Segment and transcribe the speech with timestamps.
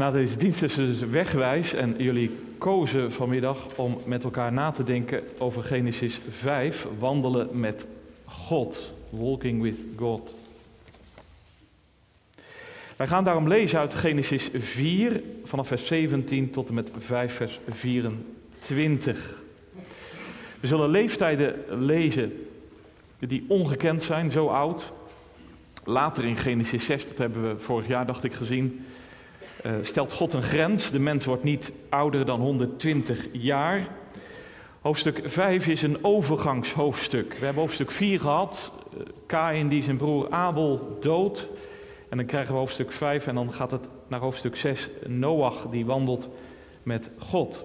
[0.00, 4.82] Na deze dienst is dus wegwijs en jullie kozen vanmiddag om met elkaar na te
[4.82, 7.86] denken over Genesis 5, wandelen met
[8.24, 10.34] God, walking with God.
[12.96, 17.60] Wij gaan daarom lezen uit Genesis 4, vanaf vers 17 tot en met 5 vers
[17.68, 19.34] 24.
[20.60, 22.46] We zullen leeftijden lezen
[23.18, 24.92] die ongekend zijn, zo oud.
[25.84, 28.84] Later in Genesis 6, dat hebben we vorig jaar, dacht ik, gezien,
[29.66, 30.90] uh, stelt God een grens.
[30.90, 33.88] De mens wordt niet ouder dan 120 jaar.
[34.80, 37.34] Hoofdstuk 5 is een overgangshoofdstuk.
[37.38, 38.72] We hebben hoofdstuk 4 gehad.
[38.94, 41.48] Uh, Kain die zijn broer Abel doodt.
[42.08, 44.88] En dan krijgen we hoofdstuk 5 en dan gaat het naar hoofdstuk 6.
[45.06, 46.28] Noach die wandelt
[46.82, 47.64] met God.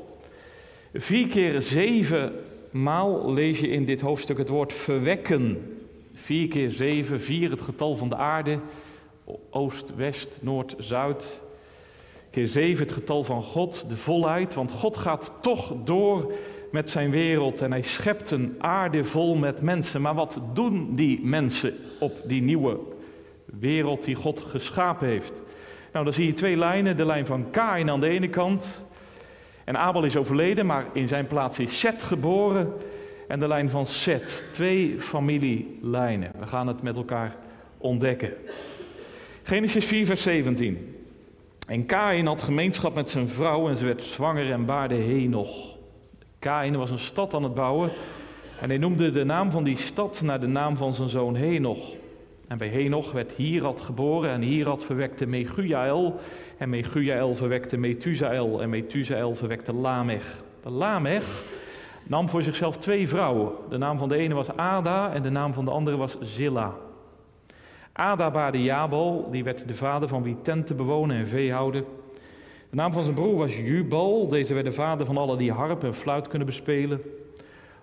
[0.94, 2.34] Vier keer zeven
[2.72, 5.74] maal lees je in dit hoofdstuk het woord verwekken.
[6.14, 8.60] Vier keer zeven, vier het getal van de aarde.
[9.50, 11.42] Oost, west, noord, zuid.
[12.36, 14.54] Keer zeven het getal van God, de volheid.
[14.54, 16.34] Want God gaat toch door
[16.72, 20.02] met zijn wereld en hij schept een aarde vol met mensen.
[20.02, 22.80] Maar wat doen die mensen op die nieuwe
[23.46, 25.42] wereld die God geschapen heeft?
[25.92, 26.98] Nou, dan zie je twee lijnen.
[26.98, 28.86] De lijn van Kain aan de ene kant.
[29.64, 32.74] En Abel is overleden, maar in zijn plaats is Seth geboren.
[33.28, 34.46] En de lijn van Seth.
[34.52, 36.32] Twee familielijnen.
[36.40, 37.36] We gaan het met elkaar
[37.78, 38.34] ontdekken.
[39.44, 40.95] Genesis 4, vers 17.
[41.66, 45.76] En Kain had gemeenschap met zijn vrouw en ze werd zwanger en baarde Henoch.
[46.40, 47.90] Kain was een stad aan het bouwen
[48.62, 51.94] en hij noemde de naam van die stad naar de naam van zijn zoon Henoch.
[52.48, 56.20] En bij Henoch werd Hierad geboren en Hierad verwekte Megujael
[56.58, 60.44] en Megujael verwekte Methusael en Methusael verwekte Lamech.
[60.64, 61.44] Lamech
[62.04, 63.52] nam voor zichzelf twee vrouwen.
[63.70, 66.76] De naam van de ene was Ada en de naam van de andere was Zilla.
[67.98, 71.86] Ada baarde Jabal, die werd de vader van wie tenten bewonen en veehouden.
[72.70, 75.84] De naam van zijn broer was Jubal, deze werd de vader van alle die harp
[75.84, 77.02] en fluit kunnen bespelen.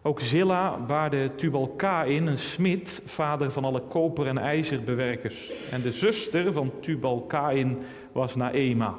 [0.03, 5.51] Ook Zilla baarde Tubal-Kain, een smid, vader van alle koper- en ijzerbewerkers.
[5.71, 7.79] En de zuster van Tubal-Kain
[8.13, 8.95] was Naema.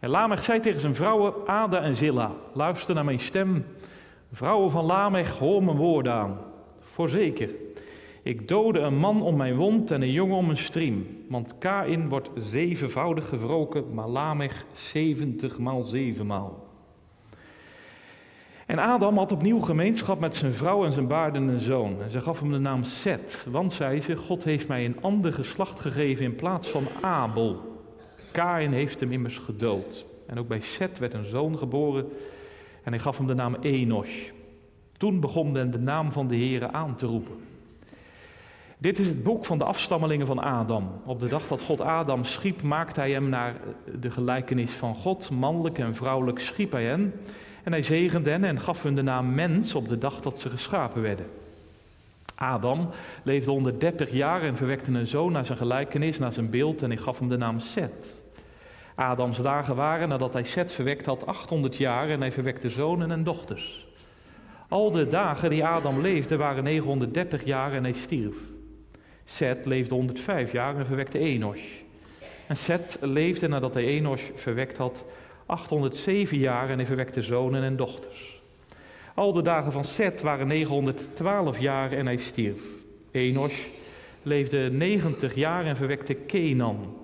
[0.00, 3.66] En Lamech zei tegen zijn vrouwen Ada en Zilla, luister naar mijn stem.
[4.32, 6.38] Vrouwen van Lamech, hoor mijn woorden aan.
[6.80, 7.48] Voorzeker,
[8.28, 11.24] ik dode een man om mijn wond en een jongen om een striem.
[11.28, 16.66] Want Kain wordt zevenvoudig gewroken, maar Lamech zeventig maal zevenmaal.
[18.66, 22.02] En Adam had opnieuw gemeenschap met zijn vrouw en zijn baardende zoon.
[22.02, 25.32] En ze gaf hem de naam Seth, want zei ze, God heeft mij een ander
[25.32, 27.80] geslacht gegeven in plaats van Abel.
[28.32, 30.06] Kain heeft hem immers gedood.
[30.26, 32.06] En ook bij Seth werd een zoon geboren
[32.82, 34.30] en hij gaf hem de naam Enosh.
[34.92, 37.47] Toen begon men de naam van de Heere aan te roepen.
[38.80, 40.90] Dit is het boek van de afstammelingen van Adam.
[41.04, 43.54] Op de dag dat God Adam schiep, maakte hij hem naar
[44.00, 45.30] de gelijkenis van God.
[45.30, 47.12] Mannelijk en vrouwelijk schiep hij hen.
[47.64, 50.50] En hij zegende hen en gaf hun de naam mens op de dag dat ze
[50.50, 51.26] geschapen werden.
[52.34, 52.88] Adam
[53.22, 56.98] leefde 130 jaar en verwekte een zoon naar zijn gelijkenis, naar zijn beeld en hij
[56.98, 58.16] gaf hem de naam Seth.
[58.94, 63.24] Adams dagen waren nadat hij Seth verwekt had 800 jaar en hij verwekte zonen en
[63.24, 63.86] dochters.
[64.68, 68.36] Al de dagen die Adam leefde waren 930 jaar en hij stierf.
[69.30, 71.60] Seth leefde 105 jaar en verwekte Enos.
[72.46, 75.04] En Seth leefde nadat hij Enos verwekt had
[75.46, 78.40] 807 jaar en hij verwekte zonen en dochters.
[79.14, 82.60] Al de dagen van Seth waren 912 jaar en hij stierf.
[83.10, 83.52] Enos
[84.22, 86.96] leefde 90 jaar en verwekte Kenan.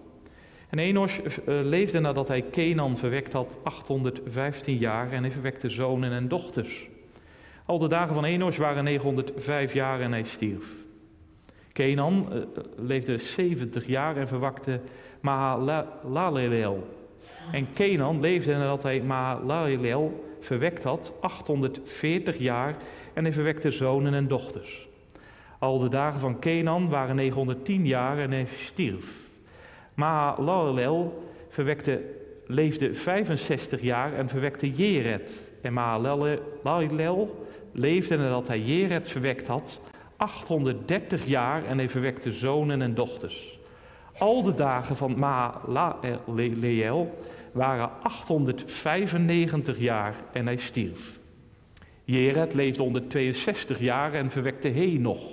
[0.68, 6.12] En Enos eh, leefde nadat hij Kenan verwekt had 815 jaar en hij verwekte zonen
[6.12, 6.88] en dochters.
[7.66, 10.83] Al de dagen van Enos waren 905 jaar en hij stierf.
[11.74, 12.38] Kenan uh,
[12.76, 14.80] leefde 70 jaar en verwakte
[15.20, 16.88] Mahalaleel.
[17.52, 22.76] En Kenan leefde nadat hij Mahalaleel verwekt had 840 jaar
[23.12, 24.88] en hij verwekte zonen en dochters.
[25.58, 29.06] Al de dagen van Kenan waren 910 jaar en hij stierf.
[29.94, 32.02] Mahalaleel verwekte,
[32.46, 35.42] leefde 65 jaar en verwekte Jered.
[35.62, 39.80] En Mahalaleel leefde nadat hij Jered verwekt had
[40.16, 43.58] 830 jaar en hij verwekte zonen en dochters.
[44.18, 47.18] Al de dagen van Mahaleel
[47.52, 51.18] waren 895 jaar en hij stierf.
[52.04, 55.32] Jered leefde 162 jaar en verwekte Henoch.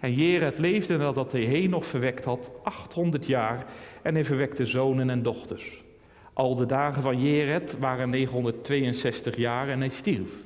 [0.00, 3.66] En Jered leefde nadat hij Henoch verwekt had 800 jaar
[4.02, 5.82] en hij verwekte zonen en dochters.
[6.32, 10.45] Al de dagen van Jered waren 962 jaar en hij stierf.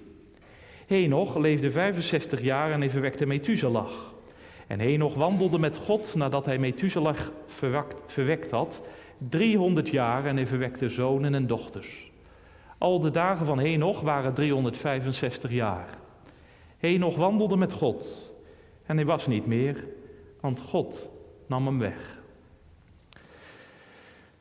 [0.90, 3.90] Henoch leefde 65 jaar en hij verwekte Methuselah.
[4.66, 7.16] En Henoch wandelde met God nadat hij Methuselah
[8.06, 8.82] verwekt had,
[9.28, 12.10] 300 jaar en hij verwekte zonen en dochters.
[12.78, 15.88] Al de dagen van Henoch waren 365 jaar.
[16.78, 18.32] Henoch wandelde met God
[18.87, 19.87] en hij was niet meer,
[20.40, 21.08] want God
[21.46, 22.19] nam hem weg.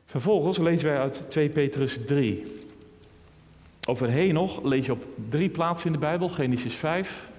[0.04, 2.42] Vervolgens lezen wij uit 2 Petrus 3.
[3.90, 7.30] Over Henoch lees je op drie plaatsen in de Bijbel, Genesis 5,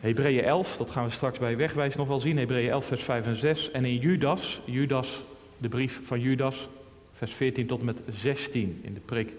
[0.00, 3.26] Hebreeën 11, dat gaan we straks bij wegwijs nog wel zien, Hebreeën 11 vers 5
[3.26, 3.70] en 6.
[3.70, 5.20] En in Judas, Judas,
[5.58, 6.68] de brief van Judas,
[7.12, 8.80] vers 14 tot met 16.
[8.82, 9.34] In de preek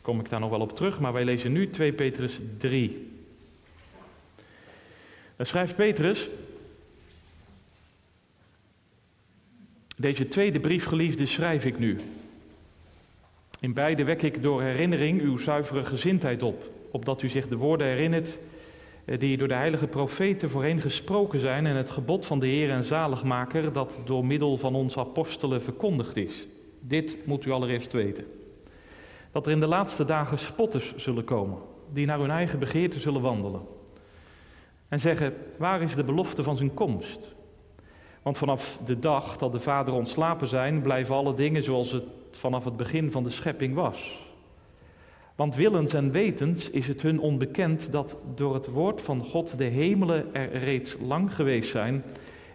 [0.00, 3.10] kom ik daar nog wel op terug, maar wij lezen nu 2 Petrus 3.
[5.36, 6.28] Dan schrijft Petrus,
[9.96, 12.00] deze tweede brief, geliefde, schrijf ik nu.
[13.60, 17.86] In beide wek ik door herinnering uw zuivere gezindheid op, opdat u zich de woorden
[17.86, 18.38] herinnert
[19.04, 22.70] eh, die door de heilige profeten voorheen gesproken zijn en het gebod van de Heer
[22.70, 26.46] en Zaligmaker dat door middel van onze apostelen verkondigd is.
[26.80, 28.26] Dit moet u allereerst weten.
[29.32, 31.58] Dat er in de laatste dagen spotters zullen komen,
[31.92, 33.60] die naar hun eigen begeerte zullen wandelen.
[34.88, 37.34] En zeggen, waar is de belofte van zijn komst?
[38.22, 42.04] Want vanaf de dag dat de Vader ontslapen zijn, blijven alle dingen zoals het
[42.38, 44.26] vanaf het begin van de schepping was.
[45.34, 49.64] Want willens en wetens is het hun onbekend dat door het woord van God de
[49.64, 52.04] hemelen er reeds lang geweest zijn,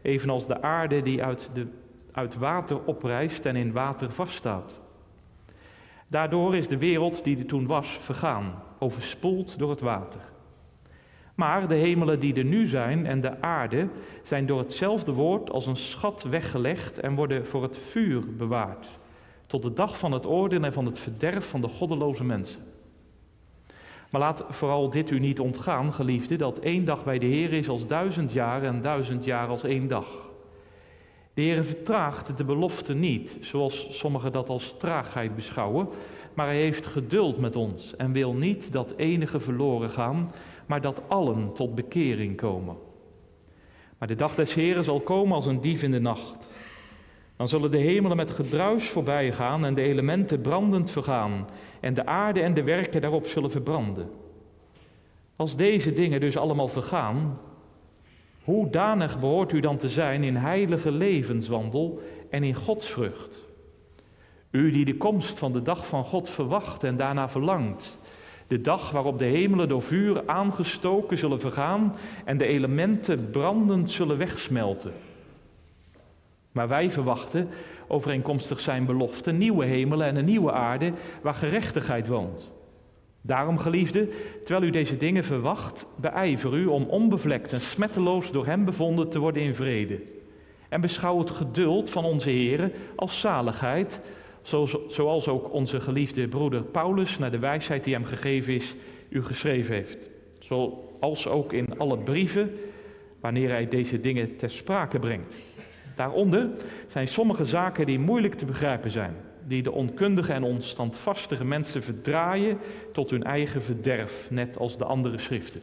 [0.02, 1.68] evenals de aarde die uit, de,
[2.12, 4.80] uit water oprijst en in water vaststaat.
[6.08, 10.22] Daardoor is de wereld die er toen was vergaan, overspoeld door het water.
[11.36, 13.88] Maar de hemelen die er nu zijn en de aarde
[14.24, 18.90] zijn door hetzelfde woord als een schat weggelegd en worden voor het vuur bewaard,
[19.54, 22.60] tot de dag van het oordeel en van het verderf van de goddeloze mensen.
[24.10, 27.70] Maar laat vooral dit u niet ontgaan, geliefde, dat één dag bij de Heer is
[27.70, 30.30] als duizend jaar en duizend jaar als één dag.
[31.34, 35.88] De Heer vertraagt de belofte niet, zoals sommigen dat als traagheid beschouwen,
[36.34, 40.32] maar hij heeft geduld met ons en wil niet dat enige verloren gaan,
[40.66, 42.76] maar dat allen tot bekering komen.
[43.98, 46.48] Maar de dag des Heren zal komen als een dief in de nacht.
[47.36, 51.48] Dan zullen de hemelen met gedruis voorbij gaan en de elementen brandend vergaan
[51.80, 54.10] en de aarde en de werken daarop zullen verbranden.
[55.36, 57.40] Als deze dingen dus allemaal vergaan,
[58.44, 63.44] hoe danig behoort u dan te zijn in heilige levenswandel en in godsvrucht?
[64.52, 67.98] U die de komst van de dag van God verwacht en daarna verlangt.
[68.48, 71.96] De dag waarop de hemelen door vuur aangestoken zullen vergaan
[72.26, 74.94] en de elementen brandend zullen wegsmelten.
[76.54, 77.50] Maar wij verwachten,
[77.88, 80.92] overeenkomstig zijn belofte, nieuwe hemelen en een nieuwe aarde
[81.22, 82.52] waar gerechtigheid woont.
[83.22, 84.08] Daarom, geliefde,
[84.44, 89.20] terwijl u deze dingen verwacht, beijver u om onbevlekt en smetteloos door hem bevonden te
[89.20, 90.02] worden in vrede.
[90.70, 94.00] En beschouw het geduld van onze Heer als zaligheid,
[94.88, 98.76] zoals ook onze geliefde broeder Paulus naar de wijsheid die hem gegeven is,
[99.10, 100.10] u geschreven heeft.
[100.40, 102.52] Zoals ook in alle brieven,
[103.20, 105.36] wanneer hij deze dingen ter sprake brengt.
[105.96, 106.50] Daaronder
[106.88, 109.16] zijn sommige zaken die moeilijk te begrijpen zijn,
[109.48, 112.58] die de onkundige en onstandvastige mensen verdraaien
[112.92, 115.62] tot hun eigen verderf, net als de andere schriften.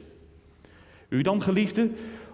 [1.09, 1.91] U dan, geliefde,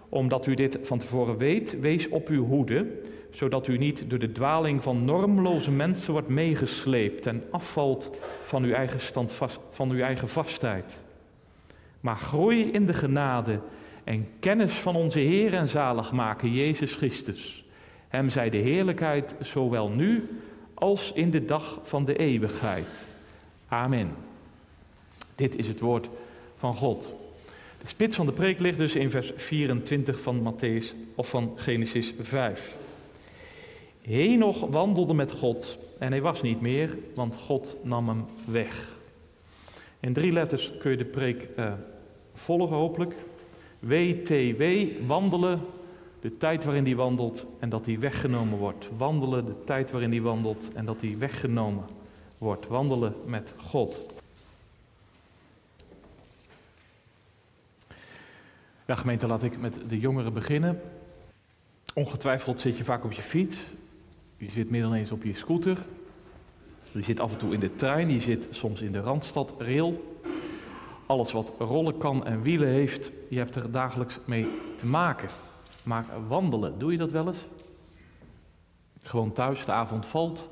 [0.08, 2.86] omdat u dit van tevoren weet, wees op uw hoede,
[3.30, 8.10] zodat u niet door de dwaling van normloze mensen wordt meegesleept en afvalt
[8.44, 10.98] van uw eigen, standvast, van uw eigen vastheid.
[12.00, 13.60] Maar groei in de genade
[14.04, 17.65] en kennis van onze Heer en zaligmaker Jezus Christus.
[18.16, 20.28] Hem zij de heerlijkheid zowel nu
[20.74, 22.86] als in de dag van de eeuwigheid.
[23.68, 24.10] Amen.
[25.34, 26.08] Dit is het woord
[26.56, 27.14] van God.
[27.80, 32.14] De spits van de preek ligt dus in vers 24 van Matthäus of van Genesis
[32.20, 32.74] 5.
[34.02, 38.88] Henoch wandelde met God en hij was niet meer, want God nam hem weg.
[40.00, 41.72] In drie letters kun je de preek uh,
[42.34, 43.14] volgen hopelijk.
[43.78, 44.62] WTW,
[45.06, 45.60] wandelen
[46.20, 48.88] de tijd waarin hij wandelt en dat hij weggenomen wordt.
[48.96, 51.84] Wandelen, de tijd waarin hij wandelt en dat hij weggenomen
[52.38, 52.66] wordt.
[52.66, 54.00] Wandelen met God.
[58.86, 60.80] Ja, gemeente, laat ik met de jongeren beginnen.
[61.94, 63.56] Ongetwijfeld zit je vaak op je fiets.
[64.36, 65.84] Je zit dan eens op je scooter.
[66.92, 68.10] Je zit af en toe in de trein.
[68.10, 70.16] Je zit soms in de Randstad rail.
[71.06, 74.46] Alles wat rollen kan en wielen heeft, je hebt er dagelijks mee
[74.78, 75.28] te maken.
[75.86, 77.46] Maar wandelen, doe je dat wel eens?
[79.02, 80.48] Gewoon thuis, de avond valt.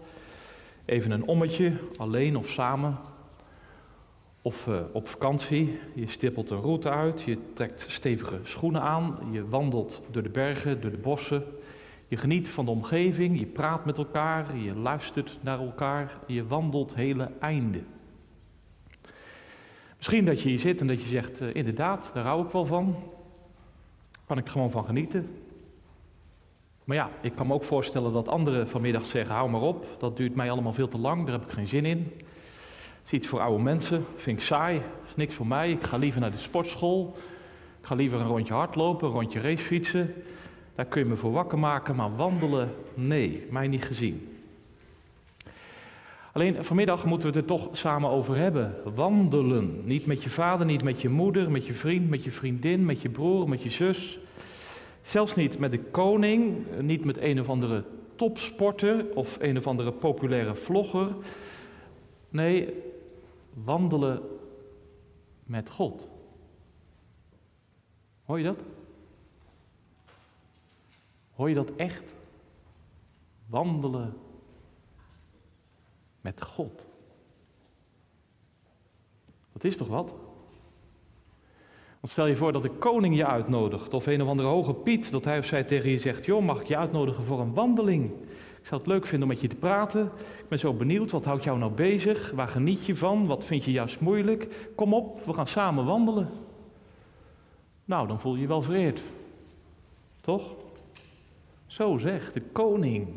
[0.85, 2.99] Even een ommetje, alleen of samen.
[4.43, 9.49] Of uh, op vakantie, je stippelt een route uit, je trekt stevige schoenen aan, je
[9.49, 11.45] wandelt door de bergen, door de bossen.
[12.09, 16.95] Je geniet van de omgeving, je praat met elkaar, je luistert naar elkaar, je wandelt
[16.95, 17.87] hele einden.
[19.97, 22.65] Misschien dat je hier zit en dat je zegt, uh, inderdaad, daar hou ik wel
[22.65, 22.97] van.
[24.27, 25.29] Kan ik gewoon van genieten.
[26.85, 30.17] Maar ja, ik kan me ook voorstellen dat anderen vanmiddag zeggen, hou maar op, dat
[30.17, 32.13] duurt mij allemaal veel te lang, daar heb ik geen zin in.
[32.19, 35.71] Het is iets voor oude mensen, vind ik saai, is niks voor mij.
[35.71, 37.17] Ik ga liever naar de sportschool,
[37.81, 40.15] ik ga liever een rondje hardlopen, een rondje racefietsen.
[40.75, 44.34] Daar kun je me voor wakker maken, maar wandelen, nee, mij niet gezien.
[46.35, 48.75] Alleen vanmiddag moeten we het er toch samen over hebben.
[48.95, 49.85] Wandelen.
[49.85, 53.03] Niet met je vader, niet met je moeder, met je vriend, met je vriendin, met
[53.03, 54.19] je broer, met je zus.
[55.03, 57.85] Zelfs niet met de koning, niet met een of andere
[58.17, 61.09] topsporter of een of andere populaire vlogger.
[62.29, 62.69] Nee,
[63.65, 64.23] wandelen
[65.45, 66.09] met God.
[68.25, 68.59] Hoor je dat?
[71.35, 72.05] Hoor je dat echt?
[73.47, 74.24] Wandelen
[76.25, 76.87] met God.
[79.53, 80.15] Dat is toch wat?
[82.01, 85.11] Want stel je voor dat de koning je uitnodigt, of een of andere hoge Piet,
[85.11, 88.05] dat hij of zij tegen je zegt: Joh, mag ik je uitnodigen voor een wandeling?
[88.61, 90.05] Ik zou het leuk vinden om met je te praten.
[90.39, 92.31] Ik ben zo benieuwd, wat houdt jou nou bezig?
[92.31, 93.27] Waar geniet je van?
[93.27, 94.71] Wat vind je juist moeilijk?
[94.75, 96.31] Kom op, we gaan samen wandelen.
[97.85, 99.03] Nou, dan voel je je wel vereerd.
[100.21, 100.55] Toch?
[101.67, 103.09] Zo zegt de koning.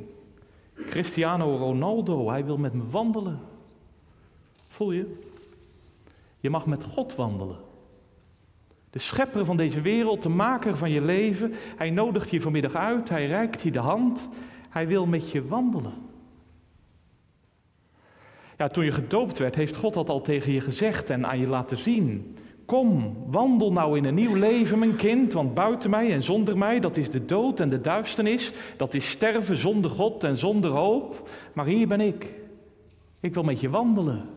[0.77, 3.39] Cristiano Ronaldo, hij wil met me wandelen.
[4.67, 5.19] Voel je?
[6.39, 7.57] Je mag met God wandelen.
[8.89, 13.09] De schepper van deze wereld, de maker van je leven, hij nodigt je vanmiddag uit,
[13.09, 14.29] hij reikt je de hand,
[14.69, 15.93] hij wil met je wandelen.
[18.57, 21.47] Ja, toen je gedoopt werd, heeft God dat al tegen je gezegd en aan je
[21.47, 22.37] laten zien.
[22.67, 26.79] Kom, wandel nou in een nieuw leven, mijn kind, want buiten mij en zonder mij,
[26.79, 31.29] dat is de dood en de duisternis, dat is sterven zonder God en zonder hoop.
[31.53, 32.33] Maar hier ben ik.
[33.19, 34.29] Ik wil met je wandelen.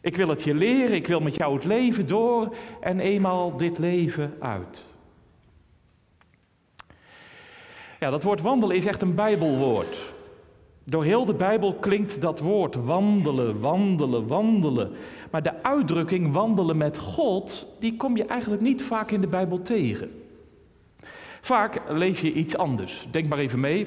[0.00, 3.78] Ik wil het je leren, ik wil met jou het leven door en eenmaal dit
[3.78, 4.84] leven uit.
[8.00, 10.14] Ja, dat woord wandelen is echt een Bijbelwoord.
[10.88, 14.92] Door heel de Bijbel klinkt dat woord wandelen, wandelen, wandelen.
[15.30, 19.62] Maar de uitdrukking wandelen met God, die kom je eigenlijk niet vaak in de Bijbel
[19.62, 20.22] tegen.
[21.40, 23.06] Vaak lees je iets anders.
[23.10, 23.86] Denk maar even mee.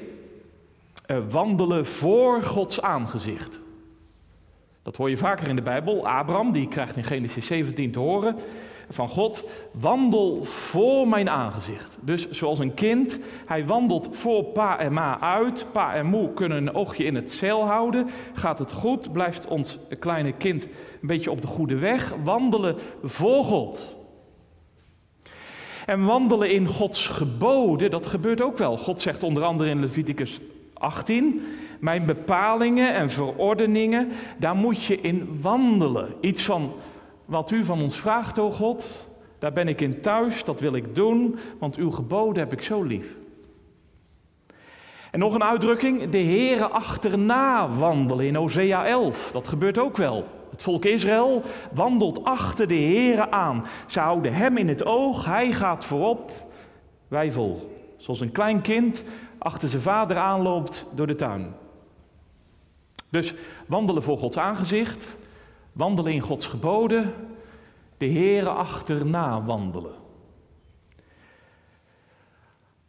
[1.08, 3.60] Uh, wandelen voor Gods aangezicht.
[4.82, 6.08] Dat hoor je vaker in de Bijbel.
[6.08, 8.36] Abraham, die krijgt in Genesis 17 te horen
[8.90, 11.98] van God, wandel voor mijn aangezicht.
[12.02, 15.66] Dus zoals een kind, hij wandelt voor pa en ma uit.
[15.72, 18.08] Pa en moe kunnen een oogje in het zeil houden.
[18.34, 19.12] Gaat het goed?
[19.12, 22.14] Blijft ons kleine kind een beetje op de goede weg?
[22.24, 23.98] Wandelen voor God.
[25.86, 28.78] En wandelen in Gods geboden, dat gebeurt ook wel.
[28.78, 30.40] God zegt onder andere in Leviticus
[30.74, 31.42] 18,
[31.80, 36.14] mijn bepalingen en verordeningen, daar moet je in wandelen.
[36.22, 36.74] Iets van
[37.30, 39.08] wat u van ons vraagt, o God,
[39.40, 42.84] daar ben ik in thuis, dat wil ik doen, want uw geboden heb ik zo
[42.84, 43.18] lief.
[45.12, 49.32] En nog een uitdrukking, de Heere achterna wandelen in Hosea 11.
[49.32, 50.26] Dat gebeurt ook wel.
[50.52, 51.42] Het volk Israël
[51.74, 53.66] wandelt achter de Heere aan.
[53.88, 56.32] Ze houden hem in het oog, hij gaat voorop,
[57.08, 57.78] wij vol.
[57.98, 59.04] Zoals een klein kind
[59.38, 61.54] achter zijn vader aanloopt door de tuin.
[63.10, 63.34] Dus
[63.68, 65.18] wandelen voor Gods aangezicht,
[65.72, 67.14] wandelen in Gods geboden,
[67.98, 69.96] de Heere achterna wandelen.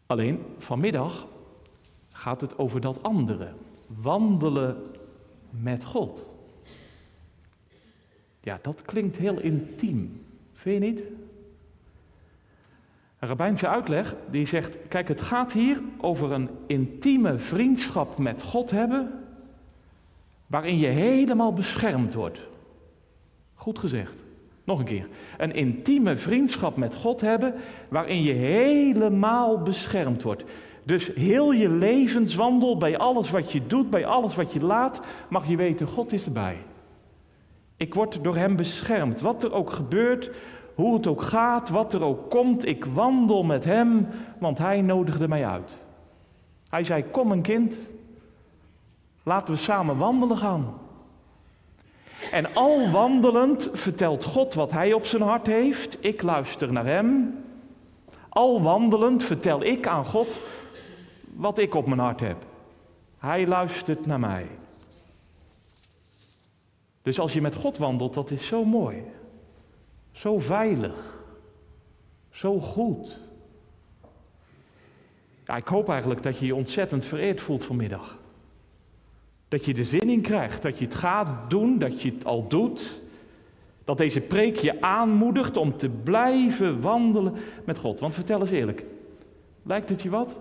[0.07, 1.27] Alleen vanmiddag
[2.13, 3.53] gaat het over dat andere,
[3.87, 4.83] wandelen
[5.51, 6.27] met God.
[8.41, 11.03] Ja, dat klinkt heel intiem, vind je niet?
[13.19, 18.71] Een rabbijnse uitleg die zegt, kijk het gaat hier over een intieme vriendschap met God
[18.71, 19.25] hebben,
[20.47, 22.49] waarin je helemaal beschermd wordt.
[23.61, 24.15] Goed gezegd.
[24.65, 25.09] Nog een keer.
[25.39, 27.55] Een intieme vriendschap met God hebben,
[27.89, 30.45] waarin je helemaal beschermd wordt.
[30.85, 35.49] Dus heel je levenswandel, bij alles wat je doet, bij alles wat je laat, mag
[35.49, 36.57] je weten, God is erbij.
[37.77, 39.21] Ik word door Hem beschermd.
[39.21, 40.41] Wat er ook gebeurt,
[40.75, 44.07] hoe het ook gaat, wat er ook komt, ik wandel met Hem,
[44.39, 45.77] want Hij nodigde mij uit.
[46.69, 47.77] Hij zei, kom een kind,
[49.23, 50.75] laten we samen wandelen gaan.
[52.31, 57.39] En al wandelend vertelt God wat Hij op zijn hart heeft, ik luister naar Hem.
[58.29, 60.41] Al wandelend vertel ik aan God
[61.35, 62.37] wat ik op mijn hart heb.
[63.19, 64.47] Hij luistert naar mij.
[67.03, 69.03] Dus als je met God wandelt, dat is zo mooi.
[70.13, 71.19] Zo veilig.
[72.31, 73.19] Zo goed.
[75.45, 78.19] Ja, ik hoop eigenlijk dat je je ontzettend vereerd voelt vanmiddag.
[79.51, 82.49] Dat je er zin in krijgt, dat je het gaat doen, dat je het al
[82.49, 83.01] doet.
[83.85, 88.01] Dat deze preek je aanmoedigt om te blijven wandelen met God.
[88.01, 88.85] Want vertel eens eerlijk,
[89.63, 90.37] lijkt het je wat?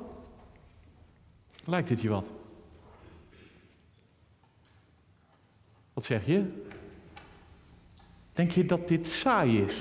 [1.65, 2.29] Lijkt het je wat?
[5.93, 6.43] Wat zeg je?
[8.33, 9.75] Denk je dat dit saai is?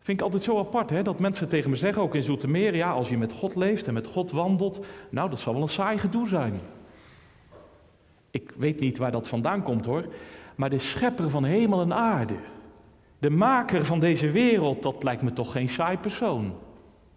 [0.00, 1.02] Vind ik altijd zo apart, hè?
[1.02, 3.94] dat mensen tegen me zeggen, ook in Zoetermeer, ja, als je met God leeft en
[3.94, 6.60] met God wandelt, nou, dat zal wel een saai gedoe zijn.
[8.36, 10.04] Ik weet niet waar dat vandaan komt hoor,
[10.54, 12.34] maar de schepper van hemel en aarde,
[13.18, 16.54] de maker van deze wereld, dat lijkt me toch geen saai persoon.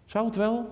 [0.06, 0.68] Zou het wel?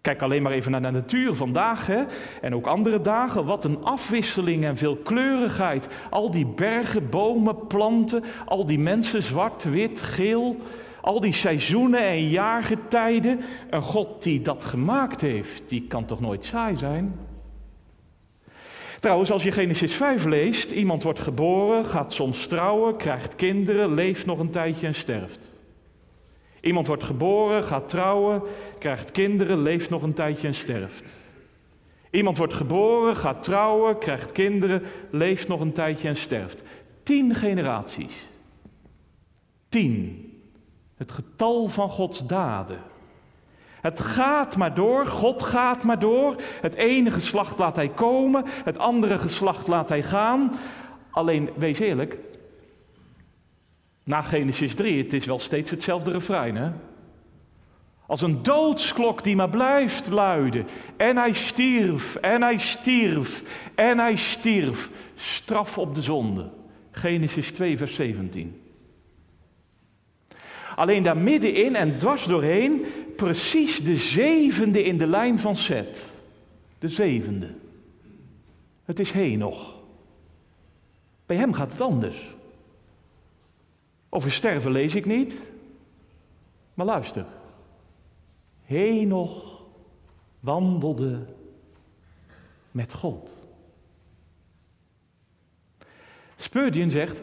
[0.00, 2.04] Kijk alleen maar even naar de natuur vandaag hè?
[2.40, 3.44] en ook andere dagen.
[3.44, 5.86] Wat een afwisseling en veelkleurigheid.
[6.10, 10.56] Al die bergen, bomen, planten, al die mensen, zwart, wit, geel.
[11.00, 13.40] Al die seizoenen en jaargetijden.
[13.70, 17.29] Een God die dat gemaakt heeft, die kan toch nooit saai zijn?
[19.00, 24.26] Trouwens, als je Genesis 5 leest, iemand wordt geboren, gaat soms trouwen, krijgt kinderen, leeft
[24.26, 25.50] nog een tijdje en sterft.
[26.60, 28.42] Iemand wordt geboren, gaat trouwen,
[28.78, 31.16] krijgt kinderen, leeft nog een tijdje en sterft.
[32.10, 36.62] Iemand wordt geboren, gaat trouwen, krijgt kinderen, leeft nog een tijdje en sterft.
[37.02, 38.28] Tien generaties.
[39.68, 40.24] Tien.
[40.96, 42.78] Het getal van Gods daden.
[43.80, 46.34] Het gaat maar door, God gaat maar door.
[46.60, 50.52] Het ene geslacht laat hij komen, het andere geslacht laat hij gaan.
[51.10, 52.18] Alleen, wees eerlijk,
[54.04, 56.70] na Genesis 3, het is wel steeds hetzelfde refrein, hè?
[58.06, 60.66] Als een doodsklok die maar blijft luiden.
[60.96, 63.42] En hij stierf, en hij stierf,
[63.74, 64.90] en hij stierf.
[65.14, 66.50] Straf op de zonde.
[66.90, 68.59] Genesis 2, vers 17.
[70.80, 72.84] Alleen daar middenin en dwars doorheen,
[73.16, 76.06] precies de zevende in de lijn van Zet.
[76.78, 77.50] De zevende.
[78.84, 79.74] Het is Henoch.
[81.26, 82.34] Bij hem gaat het anders.
[84.08, 85.36] Over sterven lees ik niet.
[86.74, 87.26] Maar luister.
[88.64, 89.62] Henoch
[90.40, 91.26] wandelde
[92.70, 93.36] met God.
[96.36, 97.20] Spurgeon zegt,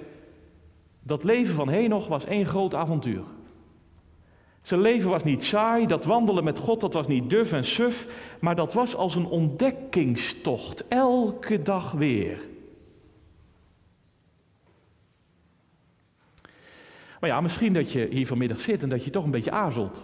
[1.02, 3.24] dat leven van Henoch was één groot avontuur.
[4.68, 8.08] Zijn leven was niet saai, dat wandelen met God, dat was niet duf en suf,
[8.40, 12.40] maar dat was als een ontdekkingstocht, elke dag weer.
[17.20, 20.02] Maar ja, misschien dat je hier vanmiddag zit en dat je toch een beetje aarzelt.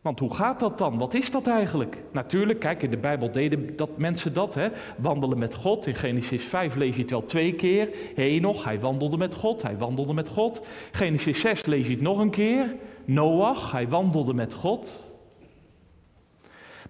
[0.00, 0.98] Want hoe gaat dat dan?
[0.98, 2.02] Wat is dat eigenlijk?
[2.12, 4.68] Natuurlijk, kijk, in de Bijbel deden dat mensen dat, hè?
[4.96, 5.86] wandelen met God.
[5.86, 7.88] In Genesis 5 lees je het wel twee keer.
[8.14, 10.66] Henoch, hij wandelde met God, hij wandelde met God.
[10.92, 12.74] Genesis 6 lees je het nog een keer.
[13.04, 14.92] Noach, hij wandelde met God.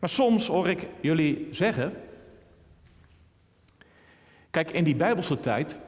[0.00, 1.92] Maar soms hoor ik jullie zeggen,
[4.50, 5.78] kijk, in die Bijbelse tijd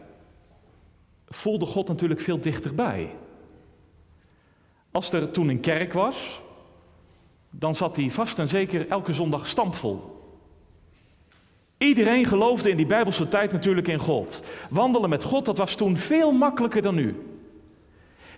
[1.29, 3.15] voelde God natuurlijk veel dichterbij.
[4.91, 6.41] Als er toen een kerk was,
[7.51, 10.17] dan zat hij vast en zeker elke zondag stampvol.
[11.79, 14.43] Iedereen geloofde in die Bijbelse tijd natuurlijk in God.
[14.71, 17.26] Wandelen met God, dat was toen veel makkelijker dan nu.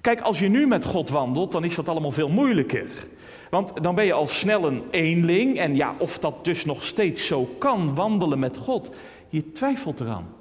[0.00, 3.06] Kijk, als je nu met God wandelt, dan is dat allemaal veel moeilijker.
[3.50, 5.58] Want dan ben je al snel een eenling.
[5.58, 8.90] En ja, of dat dus nog steeds zo kan, wandelen met God,
[9.28, 10.36] je twijfelt eraan.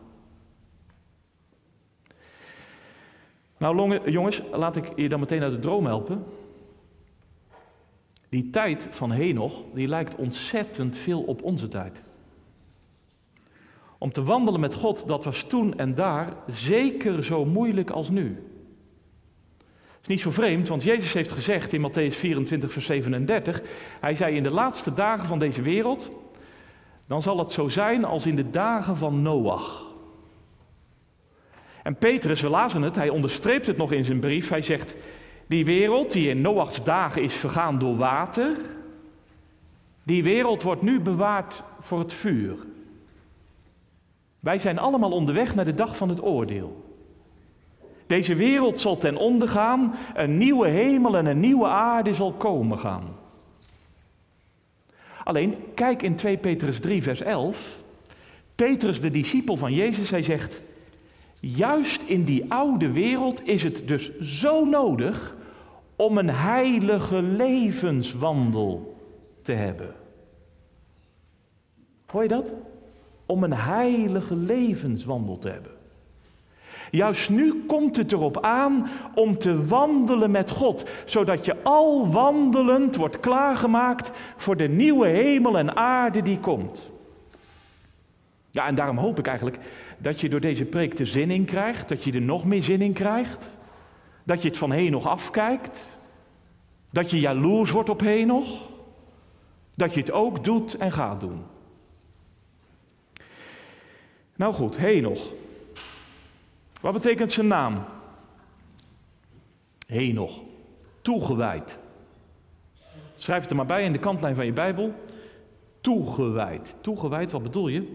[3.57, 6.25] Nou, jongens, laat ik je dan meteen uit de droom helpen.
[8.29, 12.01] Die tijd van Henoch, die lijkt ontzettend veel op onze tijd.
[13.97, 18.43] Om te wandelen met God, dat was toen en daar zeker zo moeilijk als nu.
[20.07, 23.61] Is niet zo vreemd, want Jezus heeft gezegd in Matthäus 24, vers 37,
[23.99, 26.09] hij zei in de laatste dagen van deze wereld,
[27.07, 29.85] dan zal het zo zijn als in de dagen van Noach.
[31.83, 34.49] En Petrus, we lazen het, hij onderstreept het nog in zijn brief.
[34.49, 34.95] Hij zegt,
[35.47, 38.57] die wereld die in Noachs dagen is vergaan door water,
[40.03, 42.55] die wereld wordt nu bewaard voor het vuur.
[44.39, 46.86] Wij zijn allemaal onderweg naar de dag van het oordeel.
[48.07, 52.79] Deze wereld zal ten onder gaan, een nieuwe hemel en een nieuwe aarde zal komen
[52.79, 53.15] gaan.
[55.23, 57.77] Alleen, kijk in 2 Petrus 3, vers 11.
[58.55, 60.61] Petrus, de discipel van Jezus, hij zegt,
[61.39, 65.35] Juist in die oude wereld is het dus zo nodig
[65.95, 68.97] om een heilige levenswandel
[69.41, 69.95] te hebben.
[72.05, 72.53] Hoor je dat?
[73.27, 75.71] om een heilige levenswandel te hebben.
[76.91, 82.95] Juist nu komt het erop aan om te wandelen met God, zodat je al wandelend
[82.95, 86.91] wordt klaargemaakt voor de nieuwe hemel en aarde die komt.
[88.51, 89.59] Ja, en daarom hoop ik eigenlijk
[89.97, 92.81] dat je door deze preek de zin in krijgt, dat je er nog meer zin
[92.81, 93.49] in krijgt,
[94.23, 95.85] dat je het van Henoch afkijkt,
[96.91, 98.69] dat je jaloers wordt op Henoch,
[99.75, 101.43] dat je het ook doet en gaat doen.
[104.35, 105.31] Nou goed, Henoch.
[106.87, 107.83] Wat betekent zijn naam?
[109.87, 110.39] Henoch,
[111.01, 111.77] toegewijd.
[113.15, 114.93] Schrijf het er maar bij in de kantlijn van je Bijbel.
[115.81, 116.75] Toegewijd.
[116.81, 117.93] Toegewijd, wat bedoel je?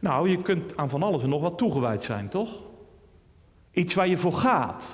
[0.00, 2.60] Nou, je kunt aan van alles en nog wat toegewijd zijn, toch?
[3.72, 4.92] Iets waar je voor gaat.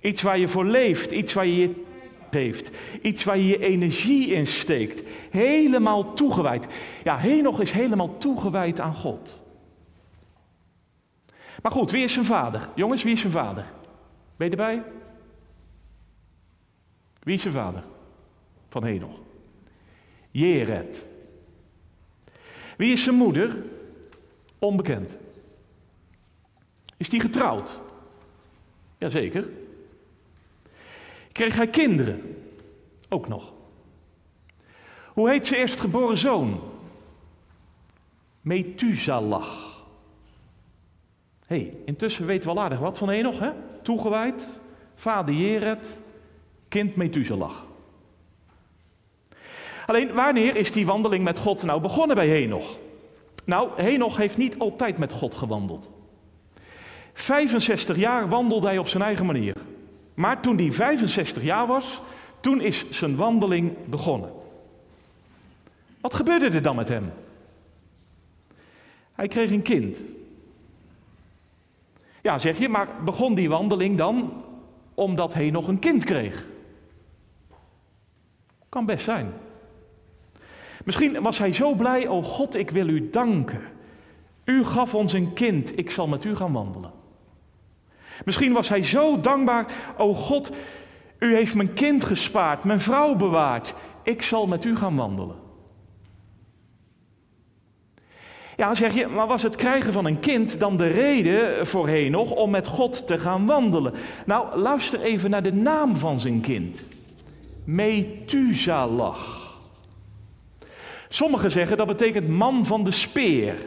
[0.00, 1.10] Iets waar je voor leeft.
[1.10, 1.84] Iets waar je je
[2.30, 2.70] geeft.
[3.02, 5.02] Iets waar je je energie in steekt.
[5.30, 6.66] Helemaal toegewijd.
[7.04, 9.40] Ja, Henoch is helemaal toegewijd aan God.
[11.62, 12.68] Maar goed, wie is zijn vader?
[12.74, 13.64] Jongens, wie is zijn vader?
[14.36, 14.82] Ben je erbij?
[17.22, 17.84] Wie is zijn vader?
[18.68, 19.18] Van Henoch.
[20.30, 21.06] Jered.
[22.76, 23.64] Wie is zijn moeder?
[24.58, 25.16] Onbekend.
[26.96, 27.80] Is die getrouwd?
[28.98, 29.48] Jazeker.
[31.32, 32.44] Kreeg hij kinderen?
[33.08, 33.52] Ook nog.
[35.12, 36.60] Hoe heet zijn eerstgeboren zoon?
[38.40, 39.69] Methuselah
[41.50, 43.50] hey, intussen weten we al aardig wat van Enoch, hè?
[43.82, 44.46] Toegewijd,
[44.94, 45.98] vader Jered,
[46.68, 47.52] kind Methuselah.
[49.86, 52.78] Alleen, wanneer is die wandeling met God nou begonnen bij Henoch?
[53.44, 55.88] Nou, Henoch heeft niet altijd met God gewandeld.
[57.12, 59.54] 65 jaar wandelde hij op zijn eigen manier.
[60.14, 62.00] Maar toen hij 65 jaar was,
[62.40, 64.32] toen is zijn wandeling begonnen.
[66.00, 67.12] Wat gebeurde er dan met hem?
[69.12, 70.00] Hij kreeg een kind.
[72.22, 74.44] Ja, zeg je, maar begon die wandeling dan
[74.94, 76.46] omdat hij nog een kind kreeg?
[78.68, 79.32] Kan best zijn.
[80.84, 83.62] Misschien was hij zo blij, oh God, ik wil u danken.
[84.44, 86.92] U gaf ons een kind, ik zal met u gaan wandelen.
[88.24, 90.50] Misschien was hij zo dankbaar, oh God,
[91.18, 95.36] u heeft mijn kind gespaard, mijn vrouw bewaard, ik zal met u gaan wandelen.
[98.60, 102.30] Ja, zeg je, maar was het krijgen van een kind dan de reden voor Henoch
[102.30, 103.92] om met God te gaan wandelen?
[104.26, 106.84] Nou, luister even naar de naam van zijn kind.
[107.64, 109.16] Methuselah.
[111.08, 113.66] Sommigen zeggen dat betekent man van de speer.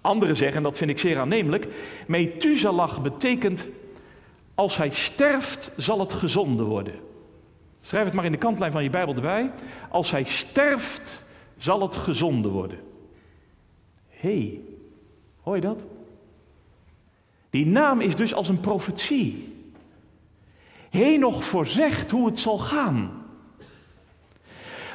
[0.00, 1.66] Anderen zeggen, en dat vind ik zeer aannemelijk,
[2.06, 3.68] Methuselah betekent
[4.54, 6.94] als hij sterft zal het gezonden worden.
[7.80, 9.50] Schrijf het maar in de kantlijn van je Bijbel erbij.
[9.90, 11.24] Als hij sterft
[11.58, 12.94] zal het gezonden worden
[14.16, 14.60] hey,
[15.40, 15.80] hoor je dat?
[17.50, 19.54] Die naam is dus als een profetie.
[21.18, 23.24] nog voorzegt hoe het zal gaan.